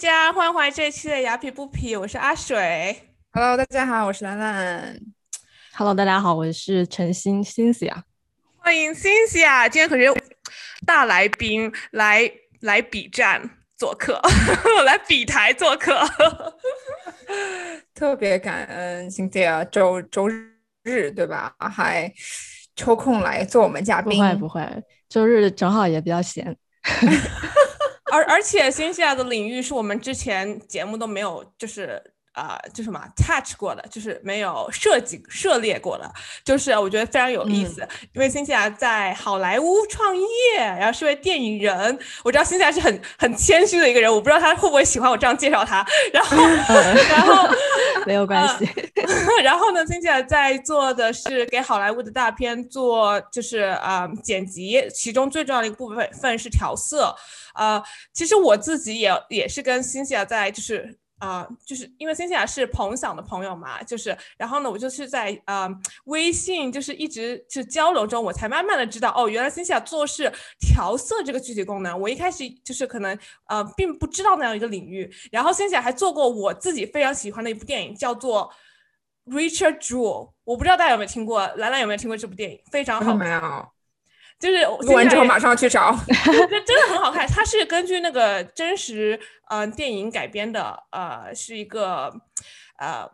[0.00, 2.96] 家，欢迎回来这一期的雅痞不痞，我是阿水。
[3.32, 4.98] Hello，大家好，我是兰兰。
[5.74, 8.02] Hello，大家好，我是陈欣欣思雅。
[8.56, 10.10] 欢迎欣欣啊，今天可是
[10.86, 13.42] 大来宾来来比站
[13.76, 14.18] 做客，
[14.86, 15.94] 来比台做客。
[17.92, 20.26] 特别感恩 Cynthia 周周
[20.82, 21.54] 日对吧？
[21.58, 22.10] 还
[22.74, 24.22] 抽空来做我们嘉宾不。
[24.22, 24.66] 会不会，
[25.10, 26.56] 周日正好也比较闲。
[28.10, 36.10] 而而且新西亚的领域是我们之前节目都没有，就是啊、呃，就什么 touch 过的，就是没有涉及涉猎过的，
[36.44, 37.86] 就是我觉得非常有意思。
[38.14, 45.84] 因为新西亚在好莱坞创业，然后是位电影人，我知道新西亚是很很谦虚的一个人，我不知道他会不会喜欢我这样介绍他。
[46.12, 46.36] 然后，
[47.10, 47.48] 然后
[48.06, 48.68] 没有关系。
[49.42, 57.14] 然后呢，新西亚在做的是给好莱坞的大片做就是啊、呃、剪辑，其中最重要的一个部分份是调色。
[57.54, 65.68] 呃，其实我自己也也是跟新西亚在就是啊、呃，就是因为新西亚是彭想的朋友嘛，就是然后呢，我就是在呃
[66.06, 71.98] 微信就是一直就交流中，我才慢慢的知道哦，原来新西亚做事调色这个具体功能。
[72.00, 78.52] 我一开始就是可能呃并不知道那样一个领域，然后新西亚还做过我自己非常喜欢的一部电影，叫做。
[79.26, 82.60] Richard Jewell，我不知道大家有没有听过，兰兰有没有听过这部电影？
[82.72, 83.40] 非常好，没有。
[84.40, 87.26] 就是录完之后马上去找， 这真的很好看。
[87.28, 92.10] 它是根据那个真实呃电影改编的，呃，是一个
[92.78, 93.06] 呃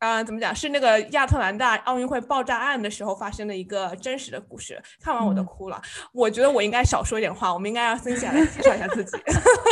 [0.00, 0.54] 呃怎么讲？
[0.54, 4.80] 是那个亚特兰大奥运会爆炸案的时候发生的一个真实的故事。
[5.00, 5.76] 看完我都哭了。
[5.76, 9.16] 嗯、我觉得我应该少说一点话，我们应该让森姐来介绍一下自己。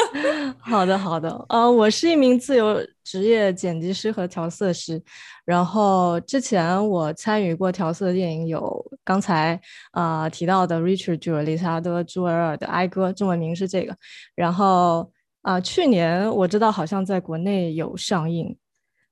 [0.59, 1.47] 好的，好的。
[1.49, 5.03] 呃，我是一名自由职业剪辑师和调色师。
[5.45, 9.55] 然后之前我参与过调色的电影有刚才
[9.93, 13.95] 啊、呃、提到的 Richard Jewell 理查德·朱维尔的《哀歌》，中文名是这个。
[14.35, 15.09] 然后
[15.43, 18.57] 啊、呃，去年我知道好像在国内有上映。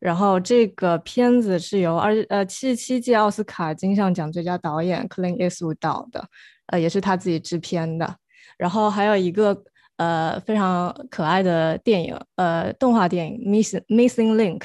[0.05, 6.23] 然后这个片子是由二呃七十七届奥斯卡金像奖最佳导演 Clint Eastwood 导的，
[6.67, 8.17] 呃也是他自己制片的。
[8.59, 9.57] 然后还有一个
[9.97, 14.59] 呃非常可爱的电影，呃动画电影《Missing Missing Link》。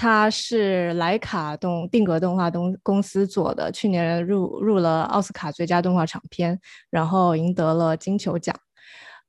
[0.00, 8.54] 它是莱卡动定格动画东公司做的，去年入入了奥斯卡最佳动画长片，然后赢得了金球奖。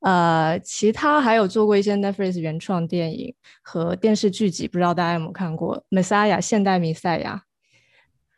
[0.02, 7.44] 呃，其他还有做过一些 Netflix 原创电影和电视剧集，不知道大家有没有看过《Messiah》现代弥赛亚？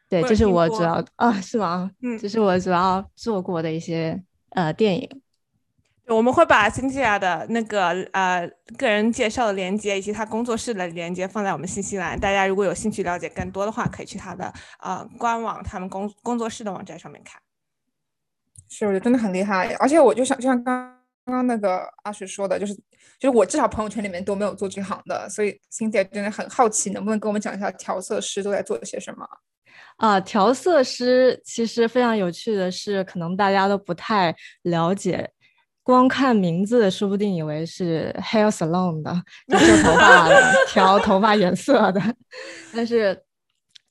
[0.09, 1.91] 对，这是我主要啊，是吗？
[2.01, 5.21] 嗯，这是我主要做过的一些呃电影。
[6.07, 8.45] 我们会把辛西亚的那个呃
[8.77, 17.39] 个人介绍的链接以及他工作室的链接放在我们信息栏，大家如果有兴趣了解更多的话，可以去他的呃官网、他们工工作室的网站上面看。
[18.67, 20.93] 是，我觉得真的很厉害，而且我就想，就像刚
[21.31, 22.73] 刚刚那个阿水说的，就是
[23.17, 29.25] 就是我至少朋友圈里面都没有做这行的，所以辛西亚真的很好奇，能不能跟我们讲一下调色师都在做些什么？
[29.95, 35.31] 啊，调色师其实非常有趣的是，可能大家都不太了解。
[35.83, 42.01] 光看名字，说不定以为是 hair salon 的，就做头发的， 调头发颜色的。
[42.75, 43.23] 但是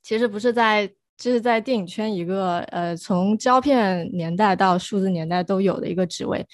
[0.03, 6.47] 其实不是在，这是在电影圈一个呃，从胶片年代到数字年代都有的一个职位。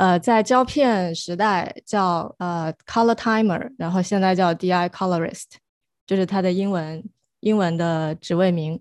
[0.00, 5.44] 呃，在胶片时代叫呃 color timer，然后现在叫 DI colorist，
[6.06, 7.04] 就是它的英文
[7.40, 8.80] 英文的职位名。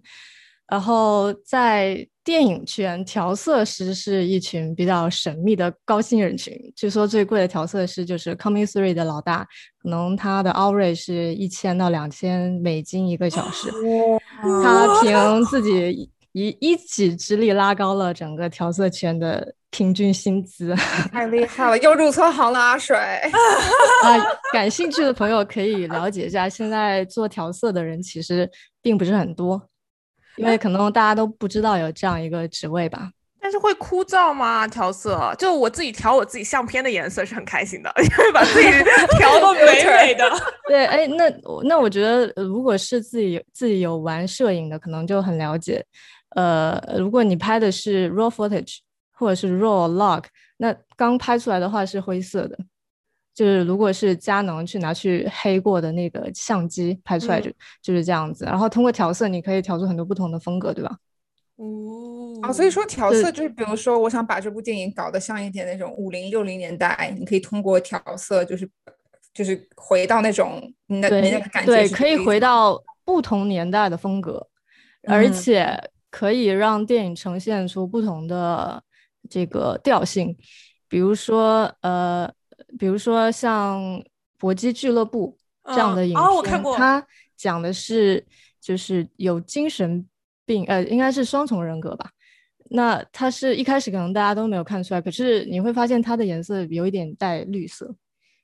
[0.66, 6.56] 然后在电影圈，调色师是一群比较神秘的高薪人群。
[6.74, 9.46] 据说最贵的调色师就是 Coming Three 的老大，
[9.84, 13.70] 可能他的 hourly 是一千到两千美金一个小时。
[14.64, 20.76] 他凭自己一一己之力拉高了整个调色圈的平均薪资。
[21.12, 22.96] 太厉害了，又入错行了，阿水。
[22.98, 24.18] 啊，
[24.54, 28.50] 感兴趣的朋友可以了解一下，现在做调色的人其实
[28.82, 29.62] 并不是很多。
[30.38, 33.12] 因为可能大家都不知道有这样一个职位吧，
[33.42, 34.66] 但是会枯燥吗？
[34.66, 38.70] 调色就我自己调我自己相片的颜色是很开心的， 因为把自己
[39.18, 40.32] 调的美美的。
[40.66, 41.30] 对，哎，那
[41.66, 45.86] 那我觉得如果是自己自己有玩摄影的，可能就很了解。
[46.36, 48.78] 呃，如果你拍的是 raw footage
[49.20, 50.24] 或者是 raw log，
[50.58, 52.58] 那刚拍出来的话是灰色的。
[53.36, 60.98] 就是如果是佳能去拿去黑过的那个相机拍出来就、嗯、就是这样子，然后通过调色你可以调出很多不同的风格，对吧？
[61.56, 68.70] 哦，啊，所以说调色就是，比如说我想把这部电影搞得像一点那种五零六零年代，你可以通过调色就是
[69.34, 74.48] 就是回到那种你的你的感觉，对，可以回到不同年代的风格，
[75.04, 78.84] 嗯、而且可以让电影呈现出不同的
[79.30, 80.36] 这个调性，
[80.88, 82.32] 比如说呃。
[82.78, 83.82] 比如说像
[84.38, 85.36] 搏击俱乐部》
[85.74, 86.76] 这样的影片，哦，我看过。
[86.76, 87.04] 它
[87.36, 88.24] 讲的是
[88.62, 90.06] 就是有精神
[90.46, 92.12] 病，呃，应该是双重人格吧。
[92.70, 97.88] 那它是一开始可能大家都没有看出来，可是你会发现它的颜色有一点带绿色，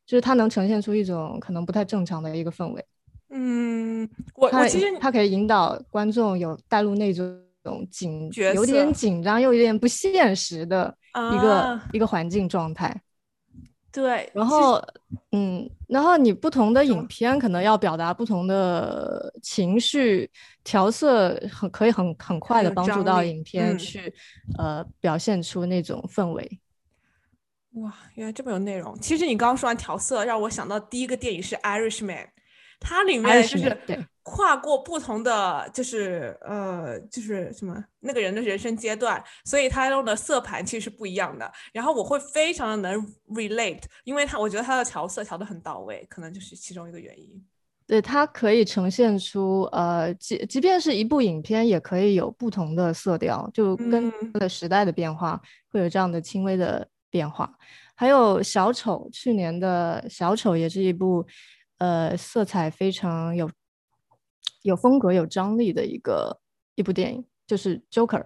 [0.07, 2.83] 就是它能呈现出一种可能不太正常的一个氛围。
[3.29, 7.44] 嗯，我我其实它可以引导观众有带入那种
[7.89, 13.01] 紧，角有点紧张又有点不现实的一个一个环境状态。
[13.91, 14.81] 对，然后
[15.31, 20.29] 嗯，然后你不同的影片可能要表达不同的情绪，
[20.65, 24.13] 调色很可以很很快的帮助到影片去
[24.57, 26.59] 呃表现出那种氛围。
[27.75, 28.93] 哇，原来这么有内容。
[28.99, 32.25] 其实你刚刚说完调色，让我想到第一个电影是《Irishman》。
[32.79, 33.77] 它里面就是
[34.23, 41.51] 跨过不同的，就是呃，就是什么那个人的人生阶段，所以他用的色盘其实是不一样的。
[41.71, 47.45] 然后我会非常的能 relate，因为他我觉得他的调色调的很到位，可能就是其中一个原因。
[47.85, 55.39] 对，它可以呈现出呃，即即便是一部影片，也可以有不同的色调，就跟的时代的变化
[55.71, 57.51] 会有这样的轻微的变化。
[57.93, 61.23] 还有小丑，去年的小丑也是一部。
[61.77, 63.49] 呃，色彩非常有
[64.61, 66.39] 有风格、有张力的一个
[66.75, 68.21] 一部电影，就是《Joker》。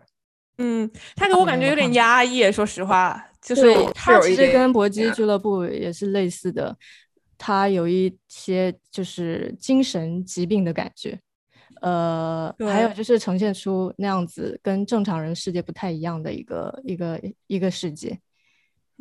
[0.58, 6.78] 嗯，他给我感觉有点压抑，说实话，就是他其实跟《搏击俱乐部》也是类似的，
[7.38, 11.20] 他有一些就是精神疾病的感觉。
[11.82, 18.20] 呃，还有就是呈现出那样子跟正常人世界不太一样的一个一个一个世界。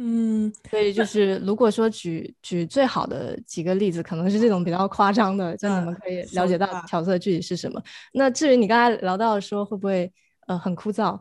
[0.00, 7.82] 嗯，所以就是如果说举举最好的几个例子，可能是这种比较夸张的，就你们可以了解到调色具体是什么。
[8.12, 10.12] 那至于你刚才聊到说会不会
[10.46, 11.20] 呃很枯燥，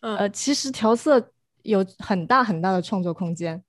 [0.00, 1.30] 呃，其实调色
[1.62, 3.62] 有很大很大的创作空间。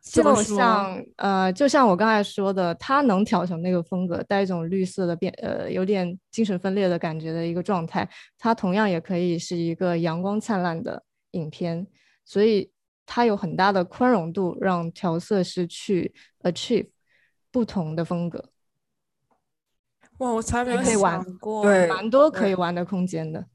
[0.00, 8.08] 就像呃，就像我刚才说的，它能调成那个风格，带一种绿色的变呃，有点精神分裂的感觉的一个状态。
[8.38, 11.02] 它同样也可以是一个阳光灿烂的
[11.32, 11.84] 影片，
[12.24, 12.70] 所以。
[13.06, 16.90] 它有很大的宽容度，让调色师去 achieve
[17.50, 18.50] 不同的风格。
[20.18, 23.46] 哇，我从来没有想过，对，蛮多可以玩的空间的。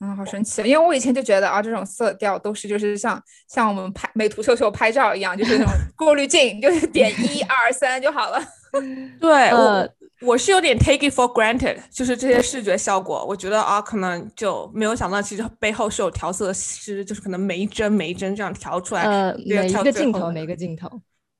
[0.00, 0.62] 嗯，好神奇！
[0.62, 8.38] 因为我以前就觉得啊，这种色调都是就是像像我们拍美图秀秀拍照一样，就是那种过滤镜，就是点一 二三就好了。
[9.20, 9.88] 对，我
[10.22, 20.88] 我是有点 take it for granted，就是这些视觉效果，我觉得啊，可能就没有想到，其实背后是有调色师，就是可能每一帧每一帧这样调出来，呃，每一个镜头每一个镜头，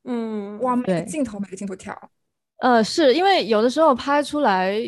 [0.04, 1.96] 嗯，哇，每个镜头每个镜头调。
[2.60, 4.78] 呃，是因为有的时候拍出来，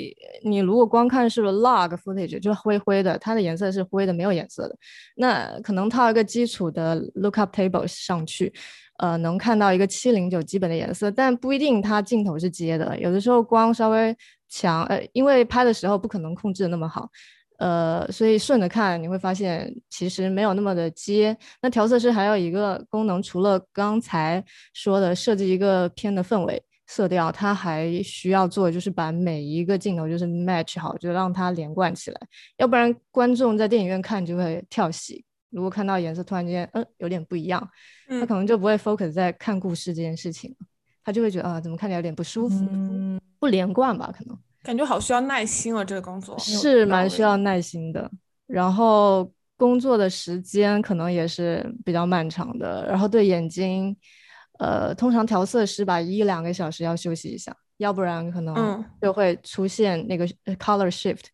[0.45, 4.77] 你如果光看是 log footage，就是灰灰的，它的颜色是灰的，没有颜色的。
[5.17, 8.53] 那可能套一个基础的 lookup table 上去，
[9.02, 12.96] 呃，能看到一个七零九基本的颜色，但不一定它镜头是接的。
[13.00, 14.16] 有的时候光稍微
[14.49, 17.08] 强，呃，因为拍的时候不可能控制的那么好，
[17.58, 21.37] 呃，所以顺着看你会发现其实没有那么的接。
[21.60, 26.62] 那调色师还有一个功能，除了刚才说的设计一个片的氛围。
[26.87, 32.21] 色调，它还需要做，就是把每一个镜头就是 match 好，就让它连贯起来，
[32.59, 35.25] 要不然观众在电影院看就会跳戏。
[35.52, 37.71] 如果看到颜色突然间，嗯，有点不一样，
[38.09, 40.56] 他可能就不会 focus 在看故事这件事情
[41.04, 42.66] 他就会觉得啊，怎么看起来有点不舒服，
[43.38, 44.12] 不连贯吧？
[44.16, 48.11] 可能感觉好需要耐心啊，这个工作是蛮需要耐心的，
[48.47, 53.97] 然后工作的时间可能也是比较漫长的，然后对眼睛。
[54.59, 61.25] 呃，通常调色师吧，一两个小时要休息一下，要不然可能就会出现那个 color shift，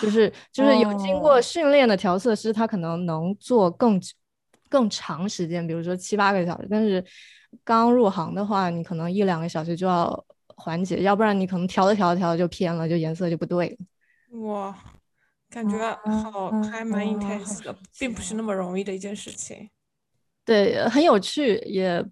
[0.00, 4.00] 就是 就是有经过训练的调色师，他可能能做更
[4.68, 6.66] 更长时间，比如说七八个小时。
[6.68, 7.02] 但是
[7.64, 10.24] 刚入行的话，你可能一两个小时就要
[10.56, 14.40] 缓解，要不然你可能调着调着调着就偏了，就颜色就不对了。
[14.40, 14.76] 哇，
[15.48, 19.70] 感觉好还蛮 intense 的，并不是那么容易的一件事情。
[20.44, 22.04] 对，很有趣，也。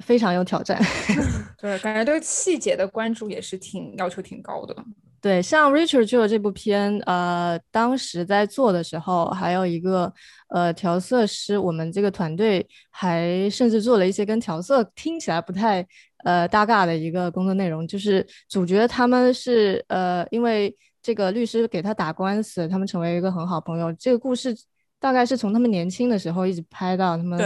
[0.00, 0.80] 非常有挑战，
[1.60, 4.74] 对，感觉对细节的关注也是挺要求挺高的。
[5.20, 10.10] 对，像 Richard 就有这部片，呃，当时在做的时候，还有一个
[10.48, 15.86] 呃调色师，我们这个团队还甚至做了一些跟调色听起来不太
[16.24, 23.92] 呃搭嘎的一个工作内容，就是主角他们是呃因为这个律师给他打官司，他们成为一个很好朋友。
[23.92, 24.56] 这个故事
[24.98, 27.38] 大概是从他们年轻的时候一直拍到他们。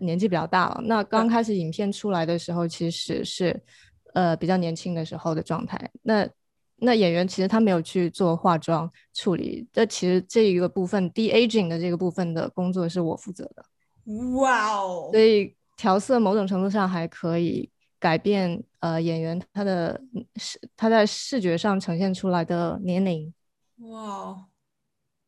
[0.00, 3.62] 年纪比较大了，那刚开始影片出来的时候，其实是，
[4.14, 5.90] 呃，比较年轻的时候的状态。
[6.02, 6.28] 那
[6.76, 13.64] 那演员其实他没有去做化妆处理，这其实这一个部分 de aging 的这个部分的工作是我负责的。
[14.36, 15.10] 哇哦！
[15.12, 20.00] 所以调色某种程度上还可以改变呃演员他的
[20.36, 23.34] 视他在视觉上呈现出来的年龄。
[23.78, 24.46] 哇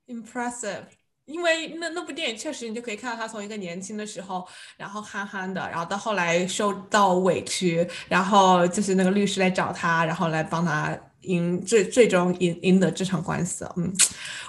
[0.06, 0.84] ，impressive！
[1.30, 4.46] 因为那那部电影确实你就可以看到他从一个年轻的时候，
[4.76, 13.70] 然后憨憨的，然后到后来受到委屈，然后就是那个律师来找他，然后来帮他赢最最终赢赢得这场官司。
[13.76, 13.92] 嗯，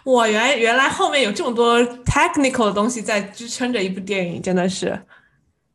[0.03, 4.99] 我原原来后面有这么多 technical 的东西在支撑着一部电影，真的是。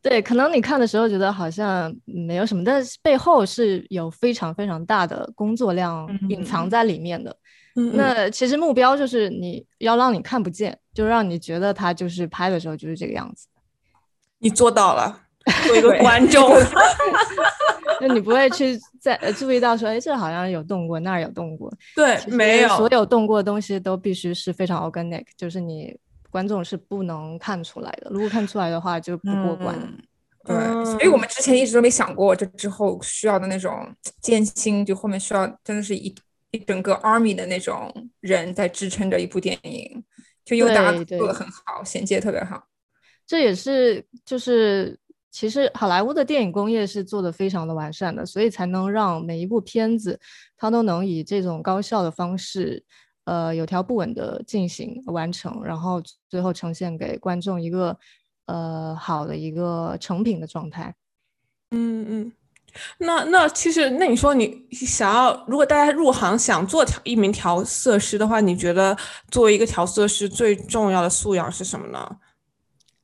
[0.01, 7.35] 对，可能你看的时候觉得好像没有什么，但是背后是有非常非常大的工作量隐藏在里面的。
[7.93, 13.47] 那其实目标就是你要让你看不见，就让你觉得他就是拍的时候就是这个样子。
[14.39, 15.21] 你做到了，
[15.65, 16.51] 作为一个观众，
[18.01, 21.71] 那你不会去在注意到说，哎，这好像有动过，那儿有动过。
[21.95, 25.95] 对，没有，所有动过的东西都必须是非常 organic，就是你
[26.31, 28.09] 观众是不能看出来的。
[28.09, 29.75] 如果看出来的话，就不过关。
[30.45, 30.55] 对，
[30.85, 33.87] 所以我们之前一直都没想过，这之后需要的那种
[34.19, 36.15] 艰辛，就后面需要真的是一。
[36.57, 40.03] 一整个 army 的那种人在支撑着一部电影，
[40.43, 42.67] 就因为大家做的很好，衔接特别好。
[43.25, 44.97] 这也是就是
[45.29, 50.19] 其实好莱坞的电影工业是做的非常的完善的，所以才能让每一部片子
[50.57, 52.83] 它都能以这种高效的方式，
[53.25, 57.97] 呃，有条不紊的进行完成，然后最后呈现给观众一个
[58.45, 60.95] 呃好的一个成品的状态。
[61.71, 62.31] 嗯嗯。
[62.99, 68.95] 那那其实，那你说你想要，如果大家入行想做调一名调色师的话，你觉得
[69.29, 72.17] 作为一个调色师最重要的素养是什么呢？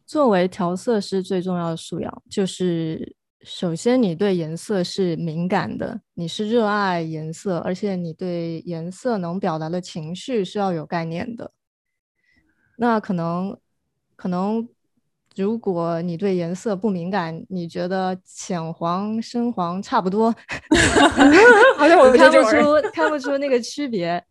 [0.05, 11.51] 作为调色师最重要的素养就是，首先你对颜色是敏感的，你是热爱颜色，而且你对颜色能表达的情绪是要有概念的。
[12.77, 13.57] 那可能，
[14.15, 14.67] 可能。
[15.35, 20.31] 如果你对颜色不敏感，你觉得浅黄、深黄差不多
[21.77, 24.23] 好像我看不出看不出那个区别，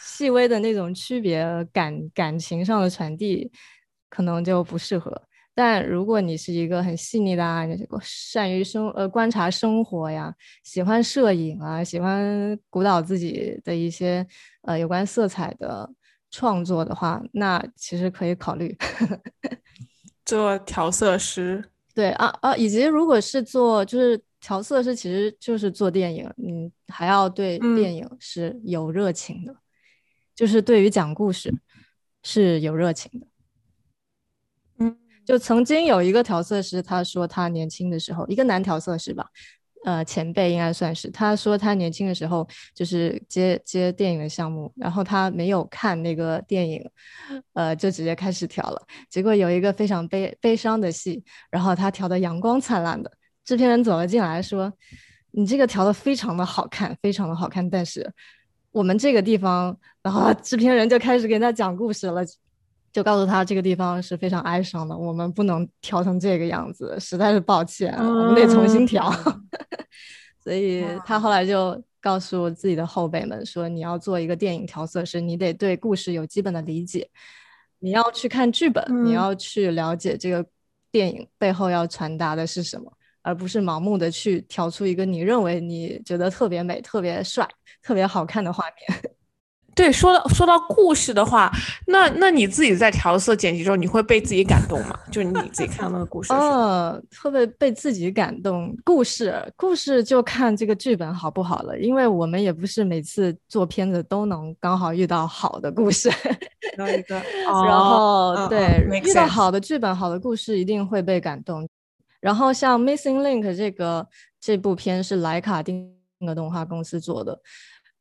[0.00, 3.50] 细微的那种区别感感情上的传递，
[4.08, 5.22] 可能就不适合。
[5.54, 7.66] 但如果你是一个很细腻的啊，
[8.00, 10.34] 善于生呃观察生活呀，
[10.64, 14.26] 喜欢摄影啊，喜欢鼓捣自己的一些
[14.62, 15.90] 呃有关色彩的
[16.30, 18.74] 创作的话，那其实可以考虑。
[20.32, 21.62] 做调色师，
[21.94, 29.54] 对啊啊，以及如果是做就是调色师，其实就是做电影，你还要对电影是有热情的，
[30.34, 31.52] 就是对于讲故事
[32.22, 33.26] 是有热情的。
[34.78, 34.96] 嗯，
[35.26, 39.28] 就曾经有一个调色师，他说他年轻的时候，一个男调色师吧。
[39.84, 41.10] 呃，前辈应该算是。
[41.10, 46.84] 他说他年轻的时候就是接接电影的项目，然后他没有看那个电影，
[47.54, 48.80] 呃，就直接开始调了。
[49.10, 53.10] 结果有一个非常悲悲伤的戏，然后他调的阳光灿烂的。
[53.44, 54.72] 制片人走了进来，说
[55.32, 57.68] ：“你这个调的非常的好看，非常的好看。
[57.68, 58.08] 但是
[58.70, 62.22] 我们这个地方……”然后制片人就开始给他讲故事了。
[62.92, 69.10] 就告诉他这个地方是非常哀伤的，我们不能调成这个样子，实在是抱歉，我们得重新调。
[70.44, 77.08] 所以他后来就告诉自己的后辈们说：“你要做一个电影调色师，你得对故事有基本的理解，
[77.78, 80.44] 你要去看剧本，你要去了解这个
[80.90, 87.48] 电影背后要传达的是什么，而不是盲目的去调出一个你认为你觉得特别美、特别帅、
[87.80, 89.12] 特别好看的画面。”
[89.74, 91.50] 对，说到说到故事的话，
[91.86, 94.98] 那那你自己在调色剪辑中，你会被自己感动吗？
[95.10, 98.76] 就是你自己看到那个故事，哦，会不会被自己感动？
[98.84, 106.10] 故事故事就看这个剧本好不好了，因为我们也不是每次做片子都能刚好遇到好的故事。
[106.76, 107.14] 然后一个，
[107.66, 111.68] 然后对，遇到好的剧本、好的故事，一定会被感动。
[112.20, 114.06] 然后像《Missing Link》这个
[114.40, 115.92] 这部片是莱卡定
[116.24, 117.38] 格动画公司做的。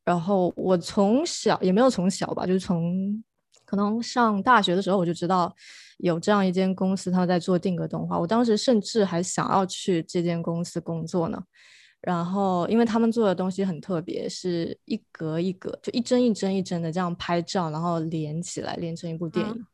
[0.04, 3.24] 然后我从小也没有从小吧，就是从
[3.66, 5.54] 可能上大学的时候我就知道
[6.00, 8.20] 有这样一间公司，他们在做定格动画。
[8.20, 11.42] 我当时甚至还想要去这间公司工作呢。
[12.02, 19.66] 然后因为他们做的东西很特别，是一格一格，就一帧一帧一帧的这样拍照，然后连起来连成一部电影。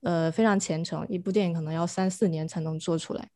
[0.00, 3.28] 呃，非常虔诚，一部电影可能要三四年才能做出来，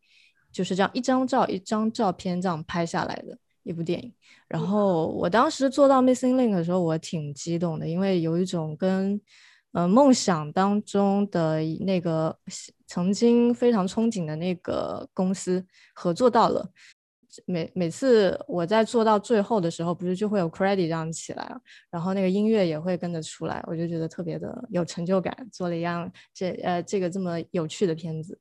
[0.50, 3.38] 就是这样一张照一张照片这样拍下来的。
[3.66, 4.14] 一部电影，
[4.46, 9.20] 然后我当时做到 Missing Link 的时候，我挺激动的，因为有一种跟
[9.73, 12.38] 呃梦想当中的那个
[12.87, 16.70] 曾经非常憧憬的那个公司合作到了。
[17.44, 21.54] 每每次我在做到最后的时候，不是就会有 credit 这样起来，
[21.90, 28.38] 然后那个音乐也会跟着出来，我就觉得特别的有成就感，做了一样这呃这个这么有趣的片子。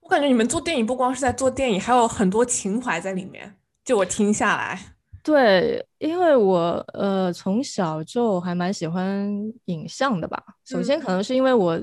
[0.00, 3.56] 我感觉你们做电影不光是在做电影，还有很多情怀在里面。
[3.84, 9.28] 就我听下来，对，因为我呃从小就还蛮喜欢
[9.64, 10.40] 影像的吧。
[10.64, 11.80] 首先可能是因为我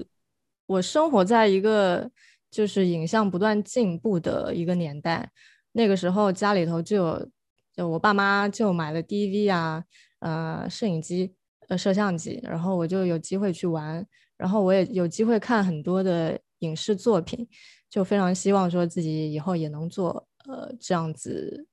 [0.66, 2.10] 我生活在一个
[2.50, 5.30] 就是影像不断进步的一个年代，
[5.74, 7.30] 那个时候家里头就有，
[7.76, 9.84] 就我爸妈就买了 DV 啊，
[10.20, 11.36] 呃摄影机
[11.68, 14.06] 呃摄像机，然后我就有机会去玩，
[14.38, 17.46] 然后我也有机会看很多的影视作品，
[17.90, 21.68] 就非常希望说自己以后也能做呃这样子。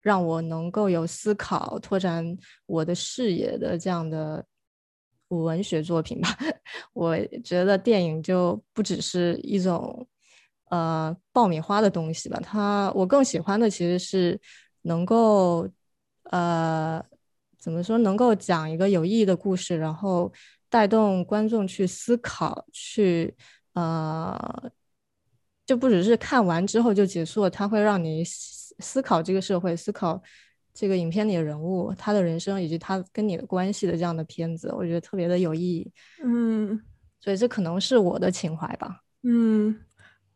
[0.00, 2.24] 让我能够有思考、拓展
[2.66, 4.44] 我的视野的这样的
[5.28, 6.28] 文学作品吧。
[6.94, 10.06] 我觉得电影就不只是一种
[10.70, 12.38] 呃爆米花的东西吧。
[12.42, 14.40] 它我更喜欢的其实是
[14.82, 15.68] 能够
[16.24, 17.04] 呃
[17.58, 20.32] 怎么说，能够讲一个有意义的故事，然后
[20.70, 23.36] 带动观众去思考，去
[23.74, 24.70] 呃
[25.66, 28.24] 就不只是看完之后就结束了，它会让你。
[28.78, 30.20] 思考这个社会，思考
[30.74, 35.90] 这个影片里的人物，他的人生以及他跟你的关系的这样的片子，我觉得特别的有意义。
[36.24, 36.80] 嗯，
[37.20, 39.00] 所以这可能是我的情怀吧。
[39.24, 39.76] 嗯，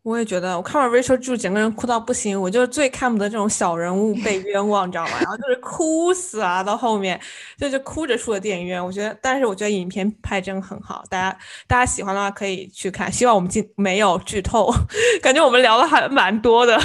[0.02, 2.40] 我也觉得，我看完 Rachel 就整个人哭到不行。
[2.40, 5.12] 我就最看不得这种小人物被冤枉，你知道吗？
[5.20, 7.20] 然后就是哭死啊，到后面
[7.56, 8.84] 就就哭着出了电影院。
[8.84, 13.10] 我觉得，但是我觉得影片拍真很好，大家大家喜欢的话可以去看。
[13.12, 14.68] 希望我们今没有剧透，
[15.22, 16.76] 感觉我们聊的还蛮多的。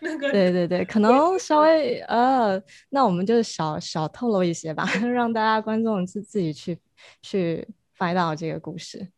[0.30, 6.78] 对对对，可能稍微呃，那我们就少少透露一些吧， 让大家观众自自己去
[7.22, 7.66] 去
[7.98, 9.08] find out 这个故事。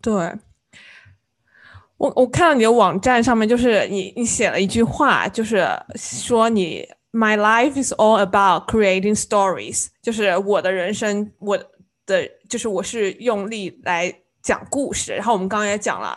[0.00, 0.12] 对，
[1.96, 11.58] 我我看到你的网站上面，就是你你写了一句话，就是说你 My life is all about creating stories，就是我的人生，我
[12.06, 15.14] 的就是我是用力来讲故事。
[15.14, 16.16] 然后我们刚刚也讲了。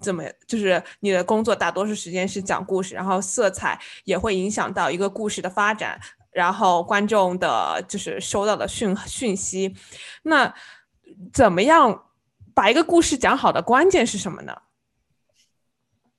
[0.00, 5.98] 怎么就是你的工作大多数时间是讲故事，然后色彩也会影响到一个故事的发展，
[6.30, 9.74] 然后观众的就是收到的讯讯息。
[10.22, 10.54] 那
[11.32, 12.06] 怎么样
[12.54, 14.56] 把一个故事讲好的关键是什么呢？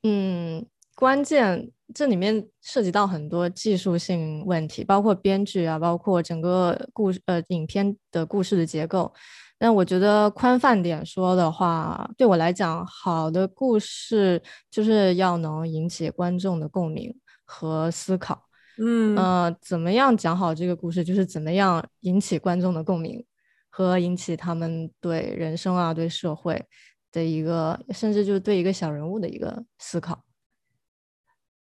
[0.04, 9.14] 嗯，关键这里面涉及到很多技术性问题，包括编剧啊，包括整个故事呃影片的故事的结构。
[9.62, 18.50] 但我觉得宽泛点说的话，对我来讲，好的故事就是要能引起观众的共鸣和思考。
[18.80, 23.24] 嗯呃，怎么样讲好这个故事，就是怎么样引起观众的共鸣
[23.70, 26.66] 和引起他们对人生啊、对社会
[27.12, 30.24] 的一个，甚至就是对一个小人物的一个思考。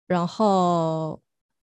[0.08, 1.20] 然后。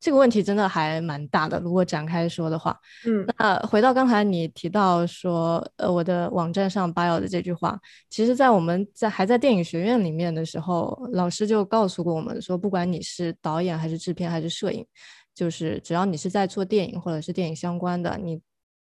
[0.04, 14.84] 这个问题真的还蛮大的，如果展开说的话，嗯，那回到刚才你提到说，呃，我的网站上 bio 的这句话，其实，在我们在还在电影学院里面的时候，老师就告诉过我们说，不管你是导演还是制片还是摄影，
[15.34, 18.38] 就是只要你是在做电影或者是电影相关的，你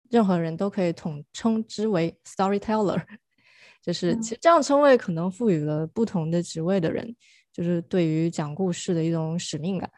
[0.09, 3.01] 任何人都可以统称之为 storyteller，
[3.81, 7.15] 就是其实这样称谓可能赋予了不同的职位的人，
[7.53, 9.89] 就是对于讲故事的一种使命感。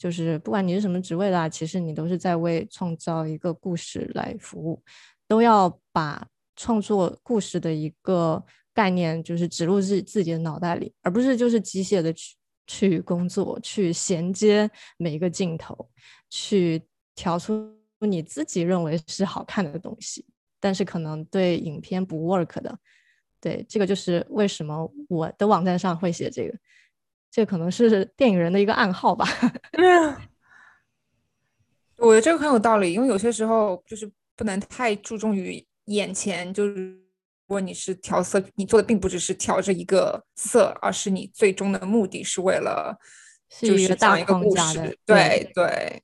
[0.00, 4.82] 就是不管你是什么职位啦，其实你都是在为创造一个故事来服务，
[5.28, 12.34] 都要把创作故事的一个概念就是植入自自己的脑袋里，而不是就是机械的去
[12.66, 15.90] 去工作，去衔接每一个镜头，
[16.30, 16.82] 去
[17.14, 20.24] 调出你自己认为是好看的东西，
[20.58, 22.78] 但是可能对影片不 work 的。
[23.38, 26.58] 对，这个就是为什么我的网站上会写这个。
[27.30, 29.24] 这可能是电影人的一个暗号吧。
[31.96, 36.52] 我觉得这个很有道理，因为有些时候就是不能太注重于眼前。
[36.52, 36.98] 就是如
[37.46, 42.98] 果你是调色，你做的并不只是调这一个色，而是你最终的目的是为了
[43.60, 44.98] 就是讲一个故事。
[45.04, 46.02] 对对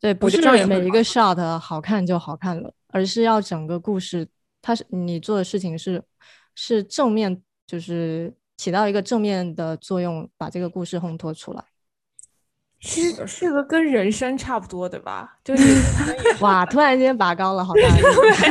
[0.00, 4.28] 对，不是每一个 shot 好看就好看了，而是要整个故事，
[4.60, 6.02] 它是你做的事情是
[6.54, 8.34] 是正面，就是。
[8.56, 11.71] 起到一个正面的作用，把这个故事烘托出来。
[12.82, 15.36] 其实这个跟人生差不多，对吧？
[15.44, 15.62] 就是
[16.42, 17.82] 哇，突然间拔高了，好大。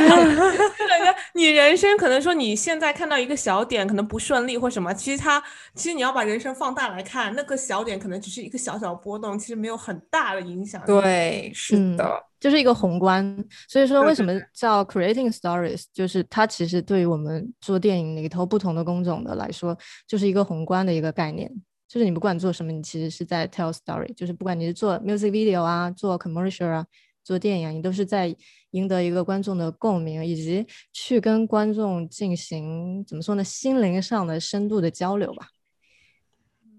[0.88, 5.42] 感觉你人生可能说你现在看到一个小点，可能不顺利或什么，其实它
[5.74, 10.82] 其实你要把人生放大来看，那个小点可能只是一个小小波动，其实没有很大的影响。
[10.86, 13.36] 对，是的，就是一个宏观。
[13.68, 15.84] 所以说，为什么叫 creating stories？
[15.92, 21.50] 就是它其实对于我们做电影里头不同的工种的来说，就是一个宏观的一个概念。
[21.92, 24.10] 就是你不管做什么，你其实是在 tell story。
[24.14, 26.86] 就是不管你是做 music video 啊，做 commercial 啊。
[27.22, 28.34] 做电影啊，你都是在
[28.70, 35.46] 赢得一个观众的共鸣，以及去跟观众进行怎么说呢，心灵上的深度的交流吧。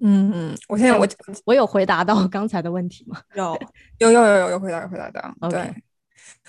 [0.02, 1.08] 嗯嗯，我现在我
[1.45, 3.21] 我有回答到刚才的问题吗？
[3.38, 3.58] 有
[3.99, 5.36] 有有有有有回答有回答的。
[5.41, 5.73] OK 对，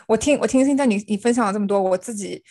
[0.08, 2.42] 我听我听现在你你分享了这么多，我自己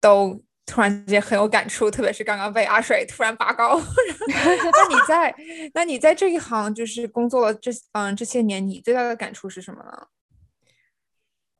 [0.00, 3.78] 都突然间很有感触，特别是刚刚被阿水突然拔高。
[4.28, 5.34] 那你在
[5.74, 10.06] 那你在这一行就是工作了这嗯这些年，你最大的感触是什么呢？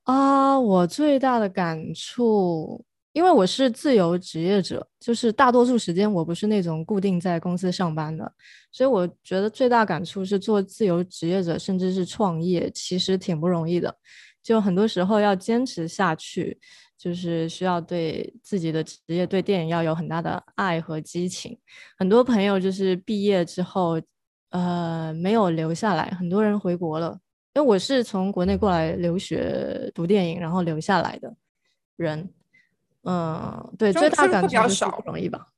[0.04, 8.32] 啊，我最大的感触，因为我是自由职业者，就是大多数时间我不是那种固定在公司上班的，
[8.72, 13.94] 所以我觉得最大感触是做自由职业者，甚至是创业，其实挺不容易的。
[14.42, 16.58] 就很多时候要坚持下去，
[16.98, 21.58] 就是需要对自己的职业、对电影要有很大的爱和激情。
[21.96, 24.00] 很多朋友就是毕业之后，
[24.50, 27.18] 呃，没有留下来，很多人回国了。
[27.54, 31.36] 因为我是从国内过来留学读电影，然后留下来的
[31.96, 32.32] 人，
[33.02, 35.48] 嗯，对，就最大感触就是少不容易吧？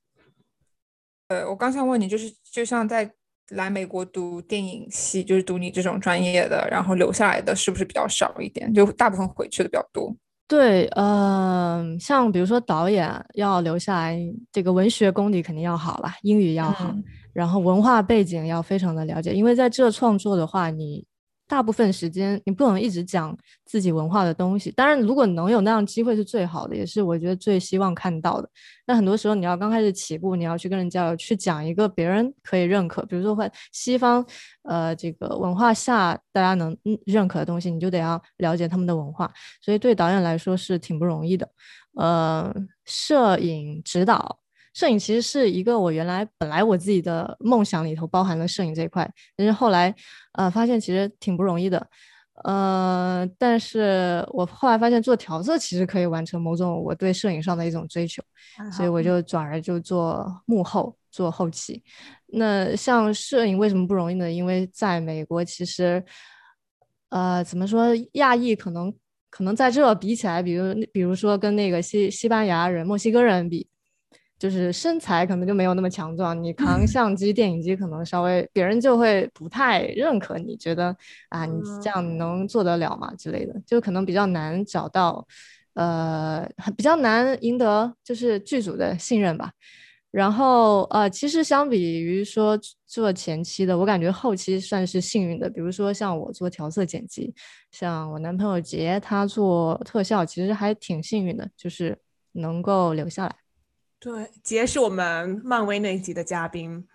[1.28, 3.10] 呃，我刚想问你，就是就像在
[3.50, 8.72] 来美国读电影系，就是读你这种专业的，然后留下来的是不是比较少一点？
[8.72, 10.14] 就大部分回去的比较多。
[10.46, 14.18] 对，嗯、像比如说导演要留下来，
[14.52, 21.04] 这个文学功底肯定要好了，英语要好，嗯然后文化背景要非常的了解，因为在这创作的话，你
[21.46, 24.70] 大部分时间你不能一直讲自己文化的东西。
[24.70, 28.48] 当然，如果能有那样机会是最好的，也是我觉得最希望看到的。
[28.86, 34.24] 但很多时候你要刚开始起步，你要去跟人家去讲一个别人可以认可，比如说会西方
[34.62, 39.32] 呃这个文化下大家能认可的东西，你就得要了解他们的文化。
[39.60, 41.48] 所以对导演来说是挺不容易的。
[41.96, 42.52] 呃，
[42.84, 44.40] 摄影指导，
[44.74, 49.94] 摄影其实是一个我原来本来我自己的梦想里头包含了摄影这一块，但是后来
[50.32, 51.86] 呃发现其实挺不容易的。
[52.42, 58.20] 呃，但是我后来发现做调色其实可以完成某种我对摄影上的一种追求，
[58.72, 61.80] 所以我就转而就做幕后，做后期。
[62.26, 64.28] 那像摄影为什么不容易呢？
[64.28, 66.04] 因为在美国其实，
[67.10, 68.92] 呃，怎么说，亚裔可能
[69.30, 73.68] 可能在这比起来，比如比如说跟那个西西班牙人、墨西哥人比，
[74.38, 80.94] 就是身材可能就没有那么强壮，你扛相机、电影机可能稍微别人就会不太认可你，觉得
[81.28, 85.26] 啊你这样能做得了吗之类的，就可能比较难找到，
[85.74, 89.52] 呃，比较难赢得就是剧组的信任吧。
[90.10, 95.50] 然后呃，其实相比于说做前期的，我感觉后期算是幸运的。
[95.50, 97.34] 比如说像我做调色剪辑，
[97.72, 101.98] 像我男朋友杰他做特效，其实还挺幸运的，就是
[102.30, 103.34] 能够留下来。
[104.04, 106.86] 对，杰是我们漫威那一集的嘉宾，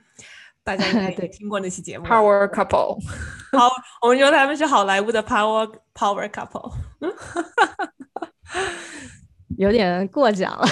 [0.63, 2.05] 大家应该 也对听过那期节目。
[2.05, 2.99] Power couple，
[3.57, 3.67] 好，
[4.03, 6.71] 我们说他们是好莱坞的 Power Power couple。
[9.57, 10.67] 有点过奖了，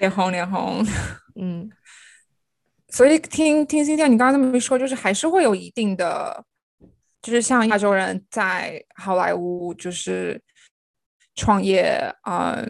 [0.00, 0.84] 脸红脸红。
[1.36, 1.70] 嗯，
[2.88, 6.44] 所以听听新天你刚刚那么一说，就是还是会有一定的，
[7.22, 10.42] 就是像亚洲人在好莱坞就是
[11.36, 12.68] 创业啊、呃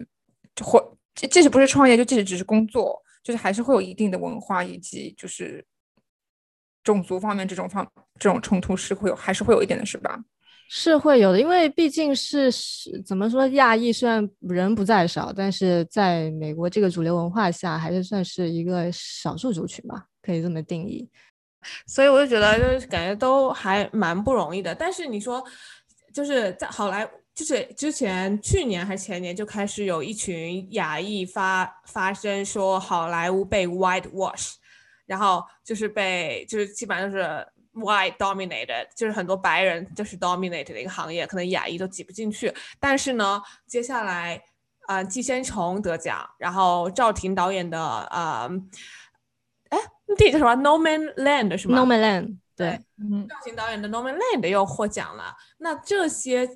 [0.63, 5.65] 或即即使不是创业，就即使只是工作，就是还是会有一定的文化以及就是
[6.85, 7.85] 种族方面这种方
[8.21, 10.23] 这种冲突是会有，还是会有一点的，是吧？
[10.69, 21.09] 是会有的，因为毕竟是是怎么说，亚裔虽然人不在少，但是在美国这个主流文化下，还是算是一个少数族群吧，可以这么定义。
[21.87, 24.75] 所以我就觉得，就是感觉都还蛮不容易的。
[24.75, 25.41] 但是你说，
[26.17, 34.55] 就是在好莱坞，就是之前去年还是前年就开始有一群亚裔发发声说好莱坞被 white wash，
[35.05, 42.51] 然后就是被就是基本上就是 white dominated，就是很多白人就是 dominated 的一个行业，可能亚裔都挤不进去。
[42.81, 44.43] 但是呢，接下来
[44.87, 47.79] 啊、寄生虫得奖，然后赵婷导演的
[48.11, 48.51] 呃。
[49.69, 55.35] 哎，那电影叫什么？No Man Land 是吗 No Man Land，对，嗯，赵婷导演的《No Man Land》又获奖了。
[55.59, 56.49] 那这些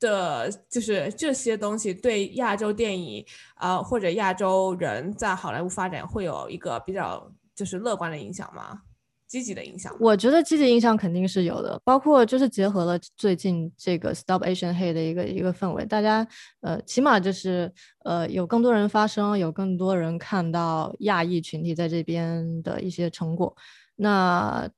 [0.00, 8.80] 的，就是这些东西对亚洲电影啊、呃或者亚洲人在好莱坞发展会有一个比较就是乐观的影响吗？
[9.28, 9.94] 积极的影响？
[9.98, 16.26] 我觉得积极影响肯定是有的，包括就是结合了最近这个 Stop Asian Hate 的一个一个氛围，大家
[16.60, 17.72] 呃起码就是
[18.04, 23.56] 呃有更多人发声，有更多人看到亚裔群体在这边的一些成果，
[23.96, 24.68] 那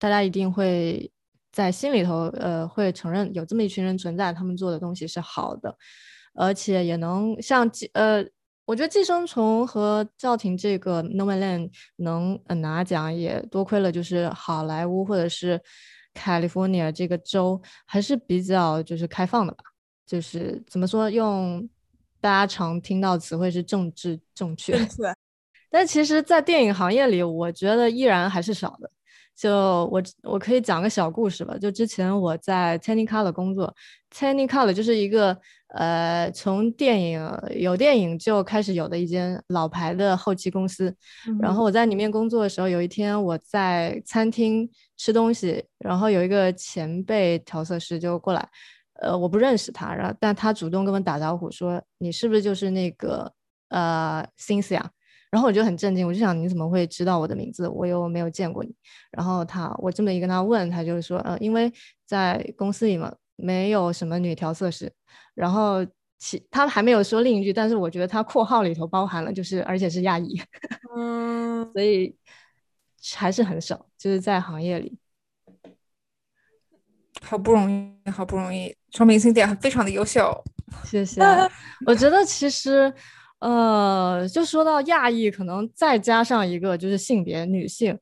[0.00, 1.08] 大家一定会
[1.52, 5.72] 在心里头呃会承认有这么一群人存在，他们做的东西是好的，
[6.34, 8.26] 而且也能像寄呃。
[8.66, 15.60] 我觉得《寄生虫》和赵婷这个《No Man Land》能呃拿奖，也多亏了就是好莱坞或者是
[16.14, 19.64] California 这个州还是比较就是开放的吧，
[20.06, 21.68] 就是怎么说，用
[22.20, 25.14] 大家常听到词汇是政治正确，正确，
[25.68, 28.88] 但其实，在电影行业里，我觉得依然还是少的。
[29.40, 29.50] 就
[29.90, 31.56] 我我可以讲个小故事吧。
[31.56, 33.74] 就之前我在 Technicolor 工作
[34.14, 35.34] ，Technicolor 就是一个
[35.68, 40.94] 呃从电影有电影就开始有的一间老牌的后期公司。
[41.40, 48.46] 然后我在里面工作的时候，有一天我在餐厅吃东西，然后有一个前辈调色师就过来，
[49.00, 53.32] 呃，我不认识他，然后但他主动跟我打招呼说：“你是不是就是那个
[53.70, 54.84] 呃 Cynthia？”
[55.30, 57.68] 然后我就很震惊，我就想你怎么会知道我的名字？
[57.68, 58.74] 我又没有见过你。
[59.12, 61.72] 然后他，我这么一跟他问，他就是说，呃，因为
[62.04, 64.92] 在公司里嘛，没有什么女调色师。
[65.34, 65.86] 然后
[66.18, 70.36] 其他还没有说另一句，但是我觉得他括号里头包含了，就是而且是亚裔，
[70.96, 72.12] 嗯，所以
[73.14, 74.98] 还是很少，就是在行业里，
[77.22, 80.42] 好不容易，好不容易，说明 Cindy 非常的优秀。
[80.84, 81.22] 谢谢。
[81.86, 82.92] 我觉得其实。
[83.40, 87.98] 呃，就说到亚裔，可能再加上一个就是性别女性，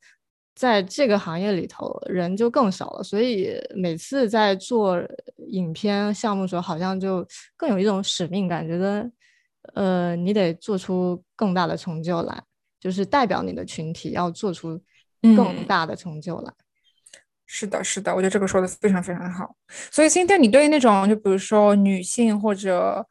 [0.52, 5.00] 在这个行业里头人就更少了，所以每次在做
[5.46, 7.24] 影片项目的时候，好像就
[7.56, 9.08] 更有一种使命感，觉得
[9.74, 12.42] 呃，你得做出更大的成就来，
[12.80, 14.82] 就是代表你的群体要做出
[15.36, 16.52] 更大的成就来。
[17.46, 19.54] 是的，是的，我觉得这个说的非常非常好。
[19.92, 23.06] 所以现在你对那种就比如说女性或者。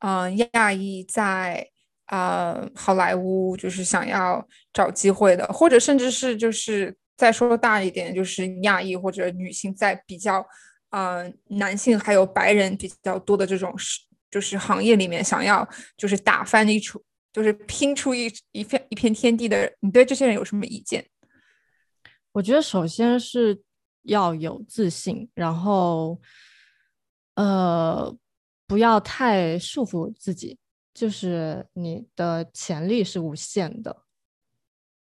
[0.00, 1.68] 嗯，亚裔在
[2.06, 10.46] 啊好莱坞就是想要找机会的，或者甚至是就是再说大一点，就是亚裔或者女性在比较
[10.90, 21.04] 啊男性还有白人比较多的这种是就是行业里面想要就是打翻一出就是拼出一一片一片天地的，你对这些人有什么意见？
[22.30, 23.60] 我觉得首先是
[24.04, 26.20] 要有自信，然后
[27.34, 28.16] 呃。
[28.68, 30.58] 不要太束缚自己，
[30.94, 34.04] 就是你的潜力是无限的，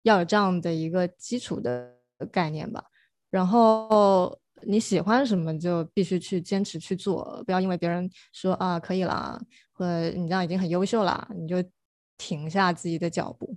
[0.02, 1.96] 要有这样的一个基础的
[2.30, 2.84] 概念吧。
[3.30, 9.40] 然后你喜欢什么就必须去坚持去做，不要因为别人说啊可以了，
[9.72, 11.56] 或者你这样已经很优秀了，你就
[12.16, 13.56] 停下自己的脚步。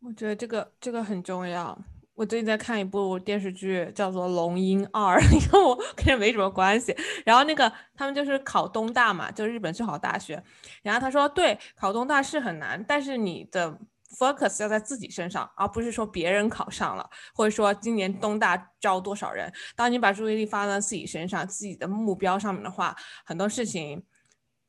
[0.00, 1.82] 我觉得这个这个很重要。
[2.14, 6.94] 我最近在看一部电视剧，叫做《龙樱二》， 你看我跟这没什么关系。
[7.24, 10.42] 然后那个他们就是考东大嘛，就日本最好的大学。
[10.82, 13.78] 然后他说，对，考东大是很难，但是你的
[14.18, 19.50] focus 要在自己身上，而不是说别人考上了，或者说今年东大招多少人。
[19.74, 22.94] 当你把注意力放在自己身上，自己的目标上面的话，
[23.24, 24.04] 很多事情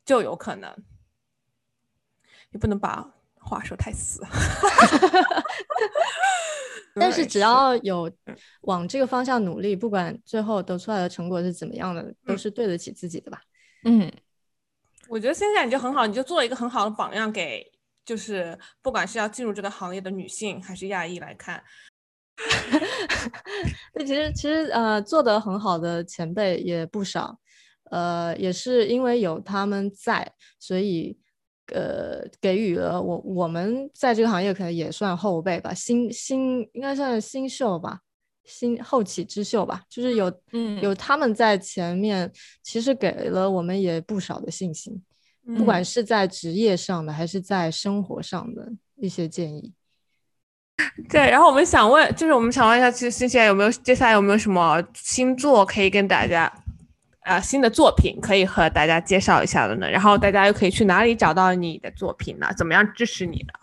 [0.05, 0.73] 就有可能。
[2.51, 4.23] 你不能把话说太死。
[6.95, 8.11] 但是只要有
[8.61, 13.41] 往这个方向努力，不管最后得出来的成果是怎么样的，都是对得起自己的吧。
[13.83, 14.11] 嗯，
[15.07, 17.65] 我觉得现在你就很好，你就做一个很好的榜样给，
[18.05, 21.63] 就是不管是要进入这个行业的女性还是亚裔来看。
[23.95, 27.39] 那其实其实呃做得很好的前辈也不少，
[27.91, 31.17] 呃也是因为有他们在，所以。
[31.67, 37.99] 呃，给予了我，我们在这个行业可能也算后辈吧，新新应该算新秀吧，
[38.43, 42.29] 新后起之秀吧，就是有嗯有他们在前面，
[42.61, 45.01] 其实给了我们也不少的信心，
[45.57, 49.73] 不管是在职业上的还是在生活上的一些建议。
[51.07, 56.51] 对，然后我们想问，就是我们想问一下，其实新鲜有没有接下来有没有什么新作可以跟大家？
[57.25, 59.89] 啊，新的作品可以和大家介绍一下的呢。
[59.89, 62.47] 然后大家又可以去哪里找到你的作品呢？
[62.57, 63.53] 怎么样支持你呢？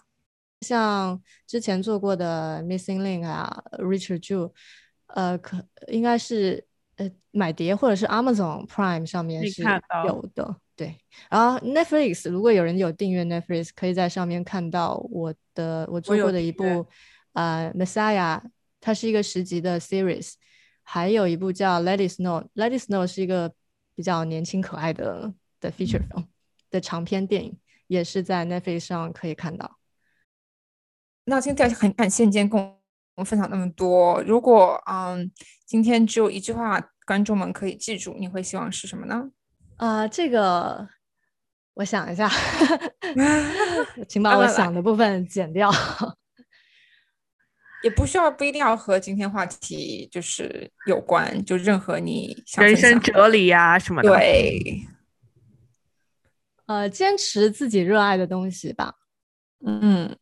[0.62, 4.52] 像之前做过的 Missing Link 啊，Richard Jew，
[5.06, 6.64] 呃，可应该是
[6.96, 9.62] 呃买碟或者是 Amazon Prime 上面是
[10.06, 10.56] 有的。
[10.76, 10.96] 对，
[11.30, 16.86] 然后 Netflix 如果有人有订阅 Netflix，可以在上面看到我的我做过的一部
[17.34, 18.40] 呃 Messiah，
[18.80, 20.34] 它是一个十集的 series。
[20.92, 23.52] 还有一部叫《Let It Snow》，《Let It Snow》是一个
[23.94, 26.26] 比较年轻可爱的的 feature film
[26.68, 29.78] 的长篇电影，也是在 Netflix 上可以看到。
[31.26, 32.76] 那今天很感谢今天跟我
[33.14, 34.20] 们分享那么多。
[34.22, 35.30] 如果嗯，
[35.64, 39.30] 今天只有一句话，观众们可以记住，你会希望是什么呢？
[39.76, 40.88] 啊，这个
[41.74, 42.28] 我想一下，
[44.10, 45.70] 请把我想的部分剪掉。
[47.82, 54.10] 也不需要不一定要和今天话题就是有关，就任何你人生哲理呀什么的。
[54.10, 54.82] 对，
[56.66, 58.94] 呃，坚持自己热爱的东西吧。
[59.64, 60.16] 嗯，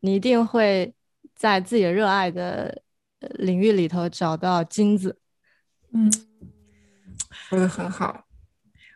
[0.00, 0.94] 你一定会
[1.34, 2.82] 在自己热爱的
[3.20, 5.18] 领域里头找到金子。
[5.92, 6.12] 嗯，
[7.30, 8.26] 说的很好。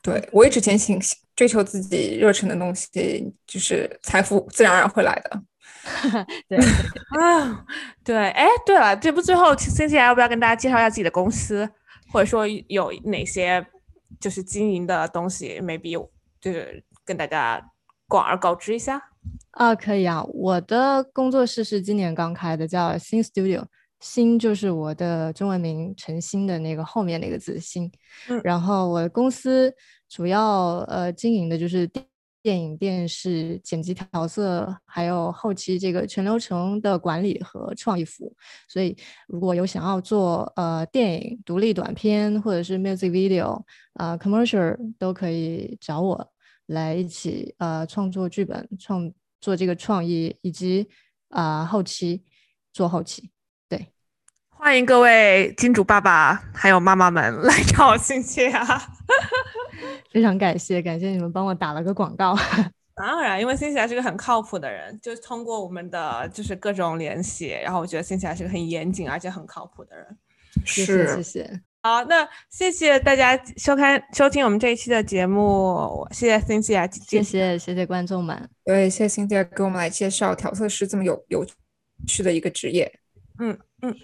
[0.03, 0.99] 对我一直前行
[1.37, 5.43] 追求自己热忱的东西，就是财富自然而然会来的。
[6.49, 6.59] 对
[7.19, 7.65] 啊，
[8.05, 11.69] 对，哎，对了，这不最后 C C 要不要跟大家介绍一下自己的公司，
[12.13, 13.67] 或者说有哪些
[14.19, 15.93] 就是经营的东西，maybe
[16.41, 17.61] 就是跟大家
[18.09, 19.01] 广而告之一下？
[19.53, 19.75] 啊？
[19.75, 23.65] 可以啊，我的工作室是今年刚开的，叫新 Studio，
[24.01, 27.91] 新就是我的中文名陈新的那个后面那个字新，
[28.45, 29.73] 然后我的公司
[30.09, 31.89] 主要呃经营的就是
[32.43, 32.61] 电。
[32.61, 38.37] 影、电视剪辑、调色，还有后期这个全流程的管理和创意服务。
[38.69, 38.97] 所以，
[39.29, 43.63] 如果有想要做呃电影、独立短片或者是 music video
[43.95, 46.33] 啊 commercial，都可以找我
[46.67, 50.89] 来一起呃创作剧本、创做这个创意以及
[51.31, 52.23] 啊后期
[52.73, 53.31] 做后期。
[53.69, 53.89] 对，
[54.49, 58.67] 欢迎各位金主爸爸还有妈妈们来找星姐啊！
[60.11, 62.37] 非常感谢，感谢你们帮我打了个广告。
[62.95, 70.07] 当然，因为辛奇是个很靠谱的人，就通过我们的就是各种联系，然后我觉得辛奇是个很严谨而且很靠谱的人。
[70.67, 71.61] 是，谢谢。
[71.83, 76.75] 好，那谢谢大家收看收听我们这一期的节目，谢谢辛奇
[77.07, 81.47] 谢谢谢谢观众们，对，谢谢辛奇给我们来介绍调色师这么有有
[82.07, 83.01] 趣的一个职业。
[83.39, 83.97] 嗯嗯，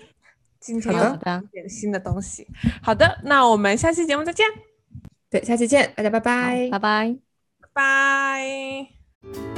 [0.59, 1.17] 今天有
[1.53, 2.47] 点新的东西。
[2.83, 4.47] 好的，那我们下期节目再见。
[5.45, 6.69] 下期见大家拜拜。
[6.71, 7.17] 拜拜。
[7.73, 9.56] 拜。